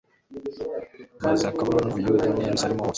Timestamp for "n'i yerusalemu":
2.31-2.81